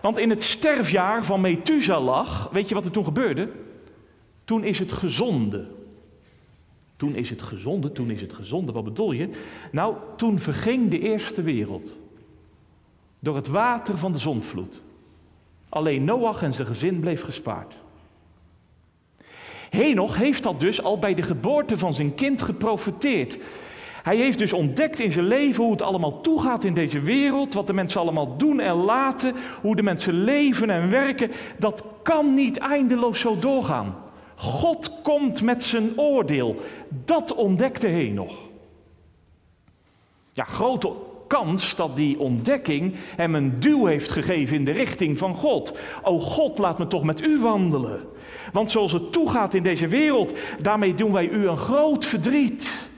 [0.01, 3.49] Want in het sterfjaar van Methuselah, weet je wat er toen gebeurde?
[4.45, 5.67] Toen is het gezonde.
[6.95, 8.71] Toen is het gezonde, toen is het gezonde.
[8.71, 9.29] Wat bedoel je?
[9.71, 11.97] Nou, toen verging de eerste wereld.
[13.19, 14.81] Door het water van de zondvloed.
[15.69, 17.80] Alleen Noach en zijn gezin bleef gespaard.
[19.71, 23.37] Henoch heeft dat dus al bij de geboorte van zijn kind geprofeteerd.
[24.03, 27.67] Hij heeft dus ontdekt in zijn leven hoe het allemaal toegaat in deze wereld, wat
[27.67, 31.31] de mensen allemaal doen en laten, hoe de mensen leven en werken.
[31.57, 33.95] Dat kan niet eindeloos zo doorgaan.
[34.35, 36.55] God komt met zijn oordeel.
[36.89, 38.35] Dat ontdekte Henoch.
[40.31, 40.93] Ja, grote
[41.31, 45.79] kans dat die ontdekking hem een duw heeft gegeven in de richting van God.
[46.03, 48.01] O God, laat me toch met u wandelen.
[48.51, 52.89] Want zoals het toegaat in deze wereld, daarmee doen wij u een groot verdriet.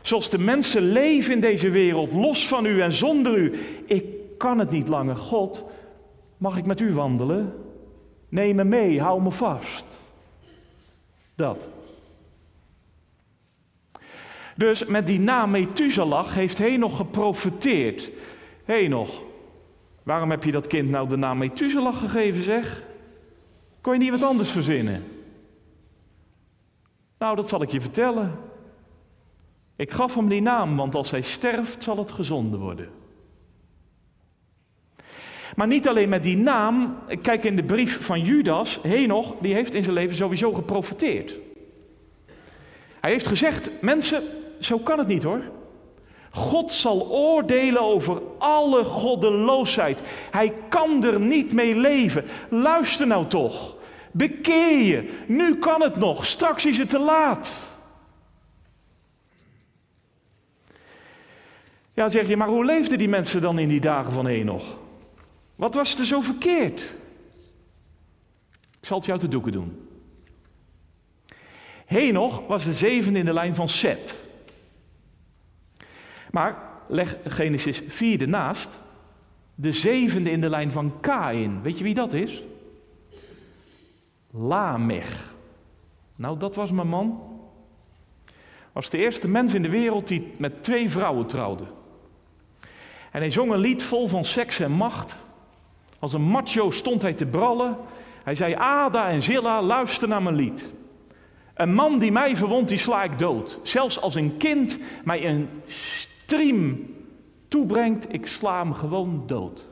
[0.00, 3.52] Zoals de mensen leven in deze wereld, los van u en zonder u.
[3.86, 4.04] Ik
[4.38, 5.16] kan het niet langer.
[5.16, 5.64] God,
[6.36, 7.54] mag ik met u wandelen?
[8.28, 10.00] Neem me mee, hou me vast.
[11.34, 11.68] Dat.
[14.62, 18.10] Dus met die naam Methuselah heeft Henoch geprofeteerd.
[18.64, 19.22] Henoch,
[20.02, 22.84] waarom heb je dat kind nou de naam Methuselah gegeven, zeg?
[23.80, 25.04] Kon je niet wat anders verzinnen?
[27.18, 28.38] Nou, dat zal ik je vertellen.
[29.76, 32.90] Ik gaf hem die naam, want als hij sterft, zal het gezonden worden.
[35.56, 36.98] Maar niet alleen met die naam.
[37.22, 38.78] Kijk in de brief van Judas.
[38.82, 41.38] Henoch, die heeft in zijn leven sowieso geprofeteerd.
[43.00, 44.22] Hij heeft gezegd: Mensen,
[44.64, 45.42] zo kan het niet hoor.
[46.30, 50.00] God zal oordelen over alle goddeloosheid.
[50.30, 52.24] Hij kan er niet mee leven.
[52.50, 53.76] Luister nou toch.
[54.10, 55.22] Bekeer je.
[55.26, 56.26] Nu kan het nog.
[56.26, 57.70] Straks is het te laat.
[61.94, 64.76] Ja, zeg je, maar hoe leefden die mensen dan in die dagen van Henoch?
[65.56, 66.80] Wat was er zo verkeerd?
[68.80, 69.88] Ik zal het jou te doeken doen.
[71.86, 74.21] Henoch was de zevende in de lijn van Seth.
[76.32, 78.78] Maar leg Genesis 4 ernaast.
[79.54, 81.62] De zevende in de lijn van Kain.
[81.62, 82.42] Weet je wie dat is?
[84.30, 85.34] Lamech.
[86.16, 87.22] Nou, dat was mijn man.
[88.72, 91.64] Was de eerste mens in de wereld die met twee vrouwen trouwde.
[93.10, 95.16] En hij zong een lied vol van seks en macht.
[95.98, 97.76] Als een macho stond hij te brallen.
[98.24, 100.70] Hij zei: Ada en Zilla, luister naar mijn lied.
[101.54, 103.58] Een man die mij verwondt, die sla ik dood.
[103.62, 105.48] Zelfs als een kind mij een
[107.48, 109.64] toebrengt, ik sla hem gewoon dood.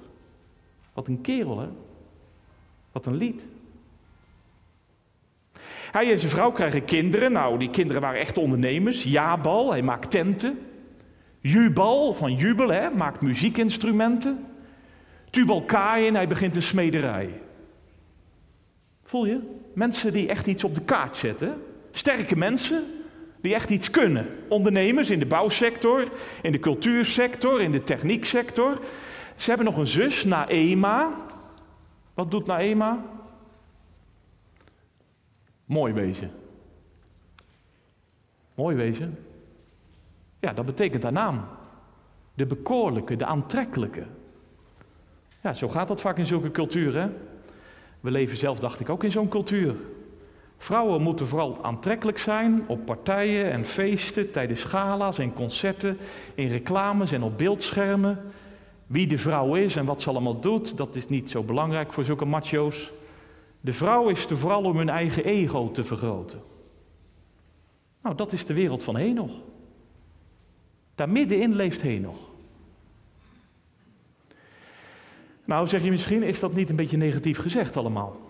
[0.93, 1.69] Wat een kerel, hè?
[2.93, 3.43] Wat een lied.
[5.91, 7.33] Hij en zijn vrouw krijgen kinderen.
[7.33, 9.03] Nou, die kinderen waren echt ondernemers.
[9.03, 10.59] Jabal, hij maakt tenten.
[11.41, 14.47] Jubal, van jubel, hè, maakt muziekinstrumenten.
[15.31, 17.41] Tubal Kain, hij begint een smederij.
[19.03, 19.41] Voel je?
[19.75, 21.63] Mensen die echt iets op de kaart zetten.
[21.91, 22.85] Sterke mensen
[23.41, 24.27] die echt iets kunnen.
[24.49, 26.05] Ondernemers in de bouwsector,
[26.43, 28.79] in de cultuursector, in de technieksector.
[29.37, 31.17] Ze hebben nog een zus, Naema.
[32.15, 33.05] Wat doet Naema?
[35.65, 36.31] Mooi wezen.
[38.55, 39.19] Mooi wezen.
[40.41, 41.45] Ja, dat betekent haar naam.
[42.35, 44.07] De bekoorlijke, de aantrekkelijke.
[45.43, 47.17] Ja, zo gaat dat vaak in zulke culturen.
[48.01, 49.75] We leven zelf, dacht ik, ook in zo'n cultuur.
[50.63, 55.99] Vrouwen moeten vooral aantrekkelijk zijn op partijen en feesten, tijdens gala's en concerten,
[56.35, 58.19] in reclames en op beeldschermen.
[58.87, 62.05] Wie de vrouw is en wat ze allemaal doet, dat is niet zo belangrijk voor
[62.05, 62.91] zulke macho's.
[63.61, 66.43] De vrouw is er vooral om hun eigen ego te vergroten.
[68.03, 69.35] Nou, dat is de wereld van Henoch.
[70.95, 72.29] Daar middenin leeft Henoch.
[75.45, 78.30] Nou, zeg je misschien, is dat niet een beetje negatief gezegd allemaal?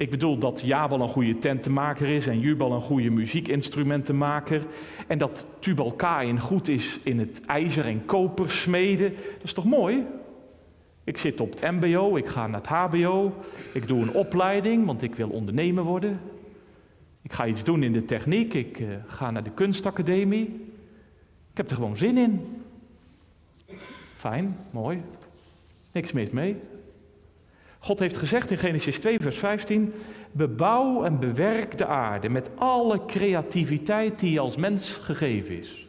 [0.00, 4.66] Ik bedoel dat Jabal een goede tentenmaker is en Jubal een goede muziekinstrumentenmaker.
[5.06, 9.12] En dat Tubal Kain goed is in het ijzer en koper smeden.
[9.12, 10.06] Dat is toch mooi?
[11.04, 13.34] Ik zit op het MBO, ik ga naar het HBO,
[13.72, 16.20] ik doe een opleiding, want ik wil ondernemer worden.
[17.22, 20.44] Ik ga iets doen in de techniek, ik uh, ga naar de kunstacademie.
[21.50, 22.62] Ik heb er gewoon zin in.
[24.16, 25.02] Fijn, mooi.
[25.92, 26.56] Niks mis mee.
[27.82, 29.94] God heeft gezegd in Genesis 2, vers 15:
[30.32, 35.88] Bebouw en bewerk de aarde met alle creativiteit die je als mens gegeven is.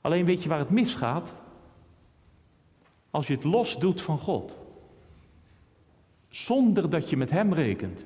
[0.00, 1.34] Alleen weet je waar het misgaat?
[3.10, 4.58] Als je het los doet van God.
[6.28, 8.04] Zonder dat je met Hem rekent.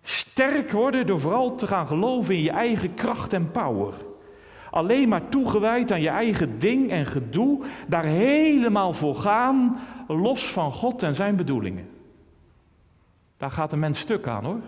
[0.00, 3.94] Sterk worden door vooral te gaan geloven in je eigen kracht en power.
[4.70, 9.78] Alleen maar toegewijd aan je eigen ding en gedoe, daar helemaal voor gaan,
[10.08, 11.90] los van God en zijn bedoelingen.
[13.36, 14.60] Daar gaat een mens stuk aan hoor.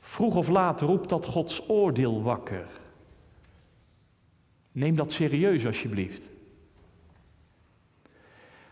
[0.00, 2.66] Vroeg of laat roept dat Gods oordeel wakker.
[4.72, 6.28] Neem dat serieus alsjeblieft.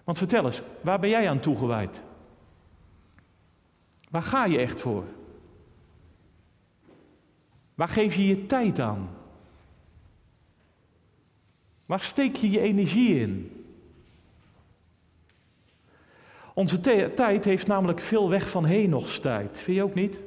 [0.05, 2.03] Want vertel eens, waar ben jij aan toegewijd?
[4.11, 5.05] Waar ga je echt voor?
[7.75, 9.09] Waar geef je je tijd aan?
[11.88, 13.64] Waar steek je je energie in?
[16.55, 16.81] Onze
[17.14, 19.59] tijd heeft namelijk veel weg van Henochs tijd.
[19.59, 20.18] Vind je ook niet?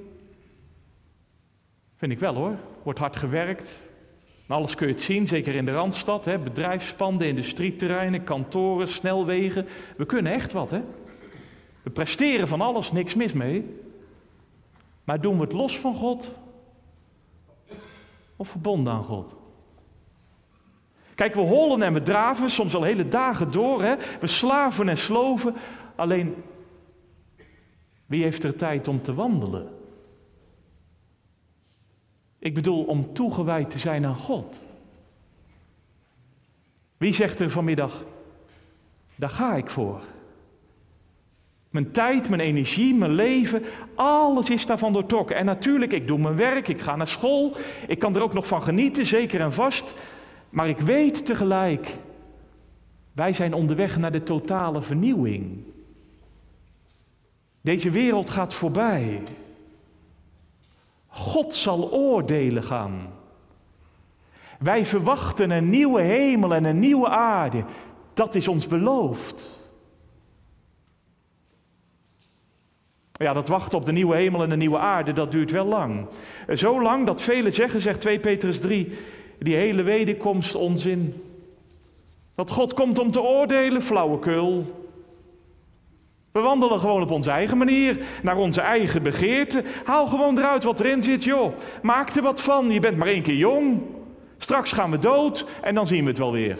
[1.95, 2.57] Vind ik wel hoor.
[2.83, 3.79] Wordt hard gewerkt.
[4.47, 6.25] alles kun je het zien, zeker in de Randstad.
[6.25, 6.39] Hè?
[6.39, 9.67] Bedrijfspanden, industrieterreinen, kantoren, snelwegen.
[9.97, 10.81] We kunnen echt wat hè.
[11.83, 13.79] We presteren van alles, niks mis mee.
[15.03, 16.31] Maar doen we het los van God?
[18.35, 19.35] Of verbonden aan God?
[21.21, 23.83] Kijk, we hollen en we draven, soms al hele dagen door.
[23.83, 23.95] Hè?
[24.19, 25.55] We slaven en sloven.
[25.95, 26.35] Alleen,
[28.05, 29.67] wie heeft er tijd om te wandelen?
[32.39, 34.61] Ik bedoel, om toegewijd te zijn aan God.
[36.97, 38.03] Wie zegt er vanmiddag,
[39.15, 40.01] daar ga ik voor.
[41.69, 43.63] Mijn tijd, mijn energie, mijn leven,
[43.95, 45.35] alles is daarvan doortrokken.
[45.35, 47.55] En natuurlijk, ik doe mijn werk, ik ga naar school,
[47.87, 49.93] ik kan er ook nog van genieten, zeker en vast.
[50.51, 51.97] Maar ik weet tegelijk,
[53.13, 55.63] wij zijn onderweg naar de totale vernieuwing.
[57.61, 59.23] Deze wereld gaat voorbij.
[61.07, 63.09] God zal oordelen gaan.
[64.59, 67.63] Wij verwachten een nieuwe hemel en een nieuwe aarde.
[68.13, 69.59] Dat is ons beloofd.
[73.11, 76.07] Ja, dat wachten op de nieuwe hemel en de nieuwe aarde, dat duurt wel lang.
[76.53, 78.97] Zo lang dat velen zeggen, zegt 2 Petrus 3,
[79.43, 81.23] die hele wederkomst onzin.
[82.35, 84.79] Dat God komt om te oordelen, flauwekul.
[86.31, 89.63] We wandelen gewoon op onze eigen manier, naar onze eigen begeerte.
[89.83, 91.53] Haal gewoon eruit wat erin zit, joh.
[91.81, 93.81] Maak er wat van, je bent maar één keer jong.
[94.37, 96.57] Straks gaan we dood en dan zien we het wel weer.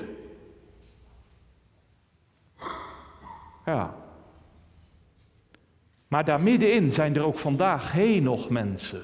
[3.66, 3.96] Ja.
[6.08, 9.02] Maar daar middenin zijn er ook vandaag heen nog mensen.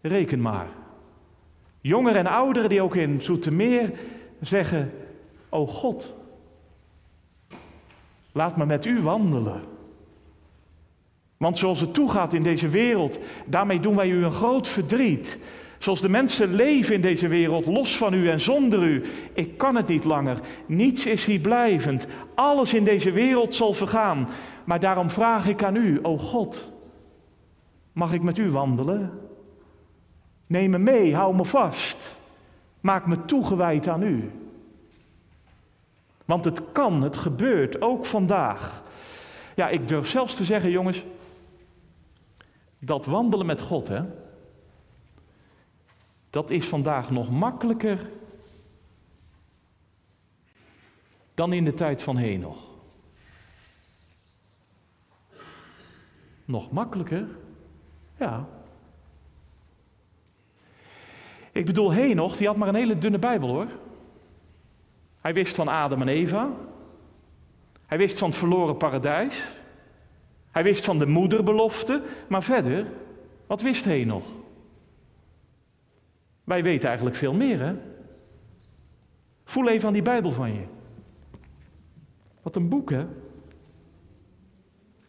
[0.00, 0.79] Reken maar.
[1.80, 3.92] Jongeren en ouderen die ook in Zoetermeer
[4.40, 4.92] zeggen:
[5.48, 6.14] O God,
[8.32, 9.60] laat me met u wandelen.
[11.36, 15.38] Want zoals het toegaat in deze wereld, daarmee doen wij u een groot verdriet.
[15.78, 19.02] Zoals de mensen leven in deze wereld, los van u en zonder u.
[19.32, 20.40] Ik kan het niet langer.
[20.66, 22.06] Niets is hier blijvend.
[22.34, 24.28] Alles in deze wereld zal vergaan.
[24.64, 26.72] Maar daarom vraag ik aan u, o God,
[27.92, 29.29] mag ik met u wandelen?
[30.50, 32.16] Neem me mee, hou me vast.
[32.80, 34.30] Maak me toegewijd aan u.
[36.24, 38.82] Want het kan, het gebeurt, ook vandaag.
[39.56, 41.04] Ja, ik durf zelfs te zeggen, jongens,
[42.78, 44.02] dat wandelen met God, hè,
[46.30, 48.10] dat is vandaag nog makkelijker
[51.34, 52.68] dan in de tijd van Henoch.
[56.44, 57.28] Nog makkelijker?
[58.16, 58.48] Ja.
[61.60, 63.66] Ik bedoel, Henoch, die had maar een hele dunne Bijbel hoor.
[65.20, 66.50] Hij wist van Adam en Eva.
[67.86, 69.44] Hij wist van het verloren paradijs.
[70.50, 72.02] Hij wist van de moederbelofte.
[72.28, 72.86] Maar verder,
[73.46, 74.26] wat wist Henoch?
[76.44, 77.74] Wij weten eigenlijk veel meer, hè?
[79.44, 80.64] Voel even aan die Bijbel van je.
[82.42, 83.06] Wat een boek, hè?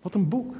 [0.02, 0.56] Wat een boek.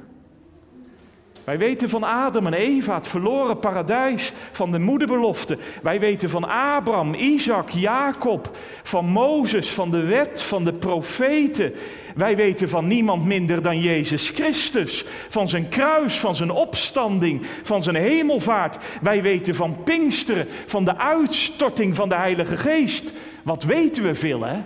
[1.44, 5.58] Wij weten van Adam en Eva, het verloren paradijs, van de moederbelofte.
[5.82, 8.50] Wij weten van Abraham, Isaac, Jacob,
[8.82, 11.72] van Mozes, van de wet, van de profeten.
[12.14, 17.82] Wij weten van niemand minder dan Jezus Christus, van zijn kruis, van zijn opstanding, van
[17.82, 18.84] zijn hemelvaart.
[19.00, 23.12] Wij weten van Pinksteren, van de uitstorting van de Heilige Geest.
[23.42, 24.60] Wat weten we veel, hè?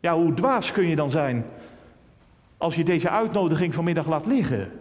[0.00, 1.44] Ja, hoe dwaas kun je dan zijn
[2.58, 4.72] als je deze uitnodiging vanmiddag laat liggen.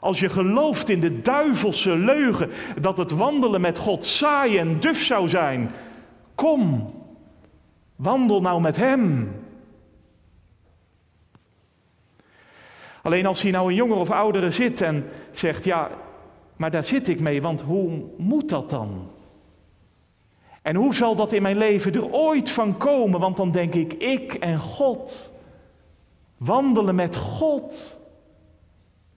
[0.00, 2.50] Als je gelooft in de duivelse leugen
[2.80, 5.70] dat het wandelen met God saai en duf zou zijn.
[6.34, 6.92] Kom,
[7.96, 9.32] wandel nou met Hem.
[13.02, 15.90] Alleen als hier nou een jonger of oudere zit en zegt, ja,
[16.56, 19.10] maar daar zit ik mee, want hoe moet dat dan?
[20.62, 23.20] En hoe zal dat in mijn leven er ooit van komen?
[23.20, 25.32] Want dan denk ik, ik en God.
[26.38, 27.96] Wandelen met God.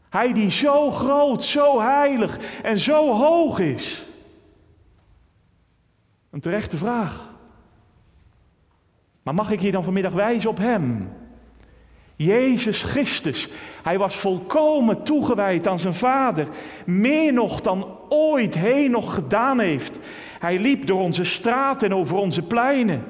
[0.10, 4.06] Hij die zo groot, zo heilig en zo hoog is.
[6.30, 7.30] Een terechte vraag.
[9.24, 11.14] Maar mag ik hier dan vanmiddag wijzen op Hem?
[12.16, 13.50] Jezus Christus.
[13.84, 16.48] Hij was volkomen toegewijd aan zijn Vader.
[16.86, 20.00] Meer nog dan ooit heen nog gedaan heeft.
[20.40, 23.04] Hij liep door onze straten en over onze pleinen.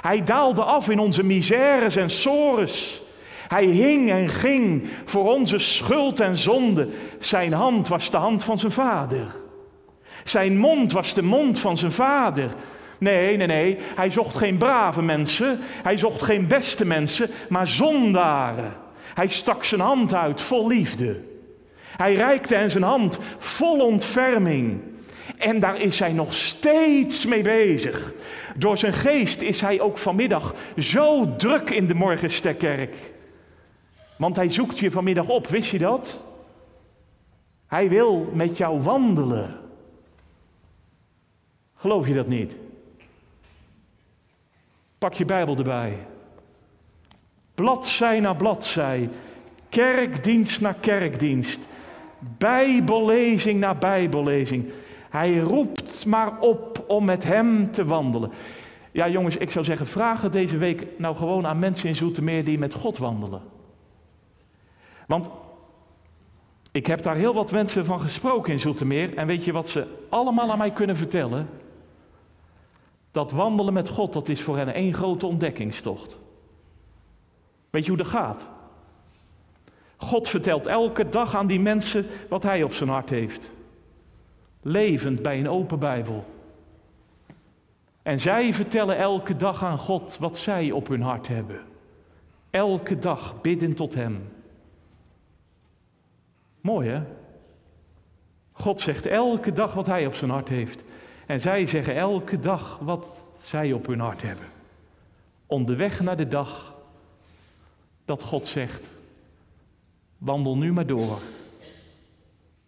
[0.00, 3.02] Hij daalde af in onze misères en sores.
[3.50, 6.88] Hij hing en ging voor onze schuld en zonde.
[7.18, 9.26] Zijn hand was de hand van zijn vader.
[10.24, 12.50] Zijn mond was de mond van zijn vader.
[12.98, 13.78] Nee, nee, nee.
[13.94, 15.58] Hij zocht geen brave mensen.
[15.62, 18.72] Hij zocht geen beste mensen, maar zondaren.
[19.14, 21.20] Hij stak zijn hand uit vol liefde.
[21.96, 24.80] Hij reikte hen zijn hand vol ontferming.
[25.38, 28.12] En daar is hij nog steeds mee bezig.
[28.56, 32.96] Door zijn geest is hij ook vanmiddag zo druk in de Morgenstekkerk.
[34.20, 36.20] Want hij zoekt je vanmiddag op, wist je dat?
[37.66, 39.56] Hij wil met jou wandelen.
[41.74, 42.56] Geloof je dat niet?
[44.98, 45.98] Pak je Bijbel erbij.
[47.54, 49.10] Bladzij na bladzij.
[49.68, 51.60] Kerkdienst na kerkdienst.
[52.18, 54.72] Bijbellezing na bijbellezing.
[55.10, 58.30] Hij roept maar op om met hem te wandelen.
[58.92, 62.44] Ja, jongens, ik zou zeggen, vraag het deze week nou gewoon aan mensen in Zoetermeer
[62.44, 63.58] die met God wandelen.
[65.10, 65.28] Want
[66.72, 69.16] ik heb daar heel wat mensen van gesproken in Zoetermeer.
[69.16, 71.48] En weet je wat ze allemaal aan mij kunnen vertellen?
[73.10, 76.18] Dat wandelen met God, dat is voor hen één grote ontdekkingstocht.
[77.70, 78.46] Weet je hoe dat gaat?
[79.96, 83.50] God vertelt elke dag aan die mensen wat hij op zijn hart heeft.
[84.62, 86.24] Levend bij een open Bijbel.
[88.02, 91.60] En zij vertellen elke dag aan God wat zij op hun hart hebben.
[92.50, 94.38] Elke dag bidden tot Hem.
[96.60, 97.02] Mooi hè?
[98.52, 100.82] God zegt elke dag wat Hij op zijn hart heeft.
[101.26, 104.46] En zij zeggen elke dag wat zij op hun hart hebben.
[105.46, 106.74] Onderweg naar de dag
[108.04, 108.88] dat God zegt:
[110.18, 111.18] wandel nu maar door.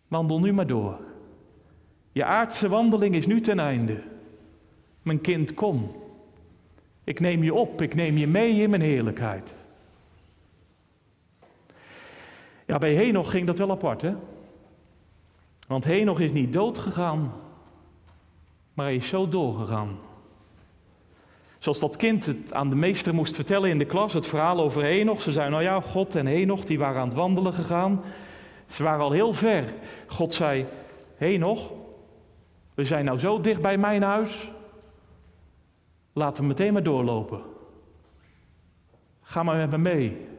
[0.08, 0.98] Wandel nu maar door.
[2.12, 4.02] Je aardse wandeling is nu ten einde.
[5.02, 5.92] Mijn kind, kom.
[7.04, 9.54] Ik neem je op, ik neem je mee in mijn heerlijkheid.
[12.72, 14.14] Ja, bij Henoch ging dat wel apart, hè?
[15.66, 17.32] Want Henoch is niet dood gegaan,
[18.74, 19.98] maar hij is zo doorgegaan.
[21.58, 24.82] Zoals dat kind het aan de meester moest vertellen in de klas, het verhaal over
[24.82, 25.20] Henoch.
[25.20, 28.02] Ze zei, nou ja, God en Henoch, die waren aan het wandelen gegaan.
[28.66, 29.74] Ze waren al heel ver.
[30.06, 30.66] God zei,
[31.16, 31.72] Henoch,
[32.74, 34.50] we zijn nou zo dicht bij mijn huis.
[36.12, 37.42] Laten we meteen maar doorlopen.
[39.22, 40.30] Ga maar met me mee.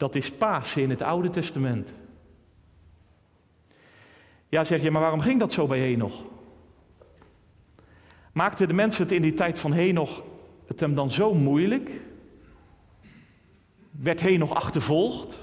[0.00, 1.94] Dat is Pasen in het Oude Testament.
[4.48, 6.24] Ja, zeg je, maar waarom ging dat zo bij Henoch?
[8.32, 10.22] Maakten de mensen het in die tijd van Henoch
[10.66, 11.90] het hem dan zo moeilijk?
[13.90, 15.38] Werd Henoch achtervolgd?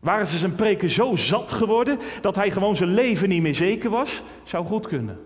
[0.00, 3.90] Waren ze zijn preken zo zat geworden dat hij gewoon zijn leven niet meer zeker
[3.90, 4.22] was?
[4.42, 5.20] Zou goed kunnen.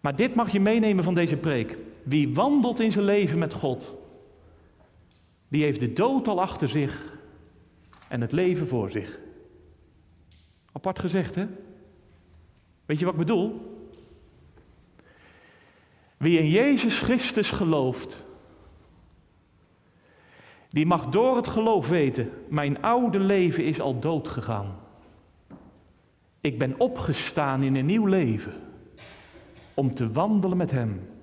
[0.00, 1.78] Maar dit mag je meenemen van deze preek.
[2.02, 3.97] Wie wandelt in zijn leven met God,
[5.48, 7.18] die heeft de dood al achter zich
[8.08, 9.18] en het leven voor zich.
[10.72, 11.46] Apart gezegd, hè?
[12.86, 13.76] Weet je wat ik bedoel?
[16.16, 18.24] Wie in Jezus Christus gelooft,
[20.68, 24.76] die mag door het geloof weten, mijn oude leven is al dood gegaan.
[26.40, 28.54] Ik ben opgestaan in een nieuw leven
[29.74, 31.17] om te wandelen met Hem.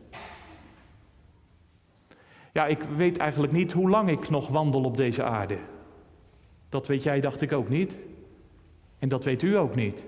[2.56, 5.58] Ja, ik weet eigenlijk niet hoe lang ik nog wandel op deze aarde.
[6.70, 7.98] Dat weet jij, dacht ik ook niet.
[9.00, 10.04] En dat weet u ook niet.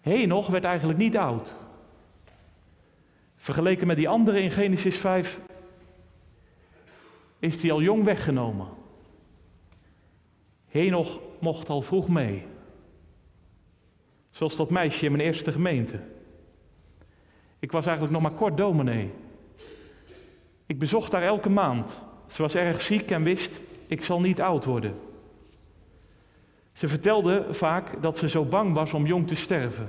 [0.00, 1.54] Henoch werd eigenlijk niet oud.
[3.36, 5.40] Vergeleken met die andere in Genesis 5
[7.38, 8.68] is hij al jong weggenomen.
[10.66, 12.46] Henoch mocht al vroeg mee.
[14.30, 16.00] Zoals dat meisje in mijn eerste gemeente.
[17.58, 19.12] Ik was eigenlijk nog maar kort dominee.
[20.66, 22.02] Ik bezocht haar elke maand.
[22.26, 24.94] Ze was erg ziek en wist, ik zal niet oud worden.
[26.72, 29.88] Ze vertelde vaak dat ze zo bang was om jong te sterven.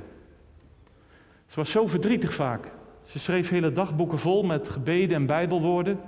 [1.46, 2.72] Ze was zo verdrietig vaak.
[3.04, 6.00] Ze schreef hele dagboeken vol met gebeden en bijbelwoorden.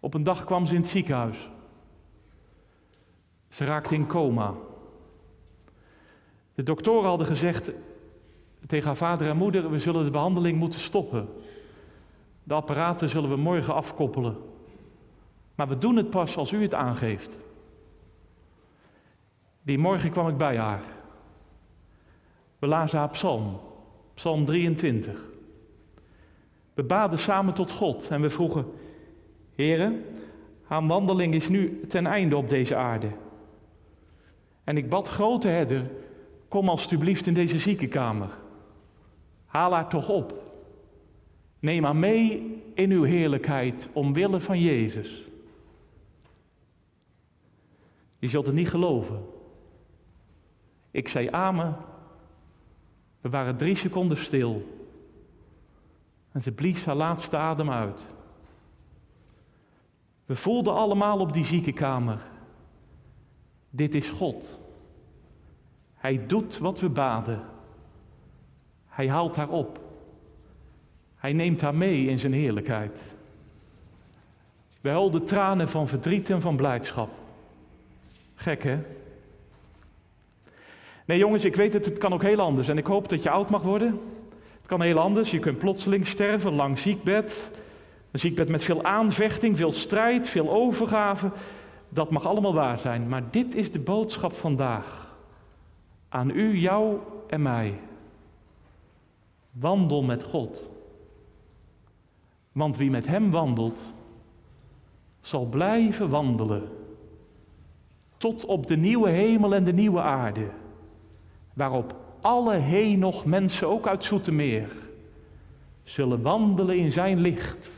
[0.00, 1.48] Op een dag kwam ze in het ziekenhuis.
[3.48, 4.54] Ze raakte in coma.
[6.54, 7.70] De doktoren hadden gezegd
[8.66, 11.28] tegen haar vader en moeder: we zullen de behandeling moeten stoppen.
[12.44, 14.36] De apparaten zullen we morgen afkoppelen.
[15.54, 17.36] Maar we doen het pas als u het aangeeft.
[19.62, 20.82] Die morgen kwam ik bij haar.
[22.58, 23.60] We lazen haar psalm,
[24.14, 25.24] psalm 23.
[26.74, 28.66] We baden samen tot God en we vroegen,
[29.54, 30.04] Heren,
[30.62, 33.08] haar wandeling is nu ten einde op deze aarde.
[34.64, 35.90] En ik bad grote herder,
[36.48, 38.30] kom alstublieft in deze ziekenkamer.
[39.46, 40.41] Haal haar toch op.
[41.62, 45.22] Neem haar mee in uw heerlijkheid omwille van Jezus.
[48.18, 49.24] Je zult het niet geloven.
[50.90, 51.76] Ik zei amen.
[53.20, 54.80] We waren drie seconden stil.
[56.32, 58.06] En ze blies haar laatste adem uit.
[60.24, 62.22] We voelden allemaal op die ziekenkamer.
[63.70, 64.58] Dit is God.
[65.94, 67.44] Hij doet wat we baden.
[68.86, 69.91] Hij haalt haar op.
[71.22, 72.98] Hij neemt haar mee in zijn heerlijkheid.
[74.80, 77.10] We huilden tranen van verdriet en van blijdschap.
[78.34, 78.78] Gek hè?
[81.04, 82.68] Nee jongens, ik weet het, het kan ook heel anders.
[82.68, 84.00] En ik hoop dat je oud mag worden.
[84.30, 85.30] Het kan heel anders.
[85.30, 87.50] Je kunt plotseling sterven, lang ziekbed.
[88.10, 91.30] Een ziekbed met veel aanvechting, veel strijd, veel overgave.
[91.88, 93.08] Dat mag allemaal waar zijn.
[93.08, 95.16] Maar dit is de boodschap vandaag.
[96.08, 96.98] Aan u, jou
[97.28, 97.74] en mij.
[99.50, 100.70] Wandel met God.
[102.52, 103.80] Want wie met Hem wandelt,
[105.20, 106.68] zal blijven wandelen.
[108.16, 110.50] Tot op de nieuwe hemel en de nieuwe aarde.
[111.54, 114.72] Waarop alle heen nog mensen, ook uit Zoetermeer,
[115.84, 117.70] zullen wandelen in Zijn licht.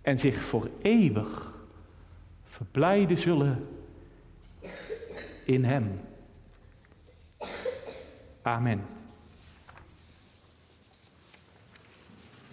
[0.00, 1.52] En zich voor eeuwig
[2.44, 3.68] verblijden zullen
[5.44, 6.00] in Hem.
[8.42, 8.97] Amen.